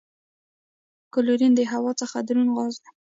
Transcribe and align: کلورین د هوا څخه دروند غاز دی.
کلورین 1.13 1.51
د 1.55 1.61
هوا 1.71 1.91
څخه 2.01 2.17
دروند 2.27 2.51
غاز 2.57 2.75
دی. 2.83 2.89